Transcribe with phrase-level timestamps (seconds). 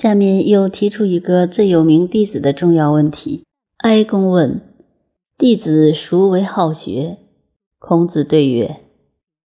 [0.00, 3.44] 下面又提出一个最有名弟子的重要问题。
[3.76, 4.62] 哀公问
[5.36, 7.18] ：“弟子孰为好学？”
[7.78, 8.76] 孔子对曰：“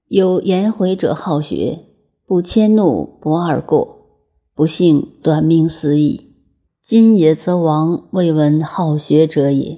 [0.09, 1.81] 有颜回者好学，
[2.25, 4.07] 不迁怒，不贰过，
[4.55, 6.31] 不幸短命死矣。
[6.81, 9.77] 今也则亡，未闻好学者也。”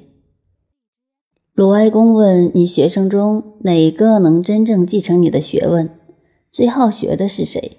[1.54, 5.90] 鲁哀公问：“你学生中哪个能真正继承你的学问？
[6.50, 7.76] 最好学的是谁？”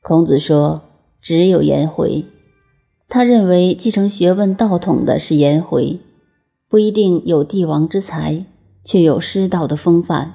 [0.00, 0.82] 孔子说
[1.20, 2.24] ：“只有颜回。”
[3.08, 6.00] 他认为继承学问道统的是颜回。
[6.68, 8.46] 不一定有帝王之才，
[8.84, 10.34] 却有师道的风范；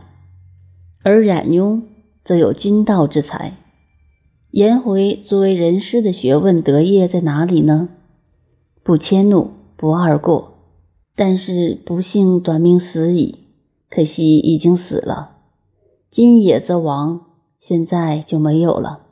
[1.01, 1.83] 而冉雍
[2.25, 3.53] 则有君道之才。
[4.51, 7.87] 颜回作为人师的学问德业在哪里呢？
[8.83, 10.57] 不迁怒，不贰过，
[11.15, 13.45] 但是不幸短命死矣。
[13.89, 15.37] 可惜已经死了。
[16.09, 17.21] 今也则亡，
[17.61, 19.04] 现在就没有了。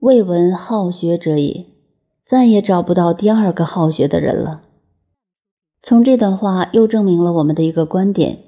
[0.00, 1.66] 未闻好学者也，
[2.24, 4.62] 再也找不到第二个好学的人了。
[5.82, 8.38] 从这段话又证明了我们的一个观点：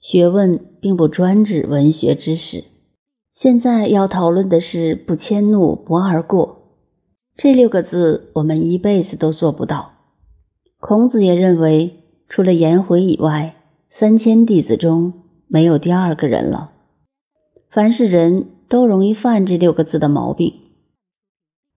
[0.00, 2.64] 学问并不专指文学知识。
[3.30, 6.78] 现在要讨论的是“不迁怒，不贰过”
[7.36, 9.90] 这六个字，我们一辈子都做不到。
[10.80, 13.56] 孔子也认为，除了颜回以外，
[13.90, 15.12] 三千弟子中
[15.48, 16.70] 没有第二个人了。
[17.68, 20.54] 凡是人都容易犯这六个字的毛病。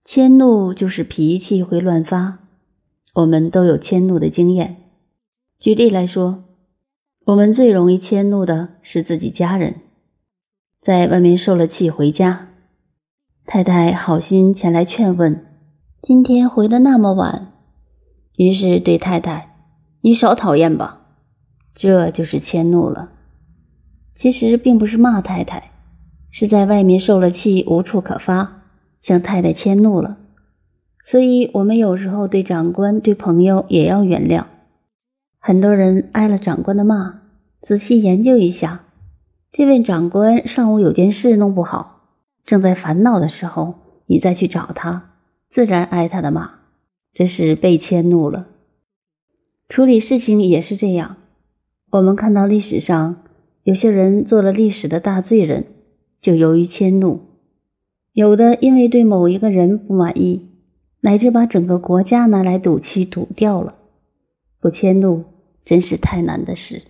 [0.08, 2.40] 迁怒就是脾气会乱发，
[3.14, 4.78] 我们都有迁怒的经验。
[5.60, 6.46] 举例来说，
[7.26, 9.82] 我们最容易迁怒的是自己家人，
[10.80, 12.48] 在外面受了气回家，
[13.46, 15.46] 太太好心前来劝问，
[16.02, 17.52] 今天回的那么晚，
[18.38, 19.58] 于是对太太
[20.00, 21.02] ：“你少讨厌吧。”
[21.76, 23.12] 这就是迁怒了。
[24.16, 25.72] 其实并不是骂太太，
[26.32, 28.57] 是在外面受了气无处可发，
[28.98, 30.18] 向太太迁怒了。
[31.04, 34.46] 所以，我们有时候对长官、对朋友也要原谅。
[35.40, 37.22] 很多人挨了长官的骂，
[37.62, 38.84] 仔细研究一下，
[39.52, 42.10] 这位长官上午有件事弄不好，
[42.46, 43.76] 正在烦恼的时候，
[44.08, 45.12] 你再去找他，
[45.50, 46.52] 自然挨他的骂，
[47.14, 48.48] 这是被迁怒了。
[49.70, 51.16] 处理事情也是这样，
[51.92, 53.24] 我们看到历史上
[53.64, 55.66] 有些人做了历史的大罪人，
[56.20, 57.20] 就由于迁怒；
[58.18, 60.50] 有的因为对某一个人不满意，
[61.02, 63.76] 乃至把整个国家拿来赌气赌掉了，
[64.60, 65.24] 不迁怒。
[65.64, 66.82] 真是太难的事。